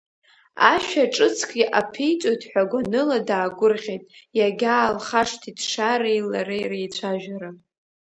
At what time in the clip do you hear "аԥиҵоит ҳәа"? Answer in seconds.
1.79-2.63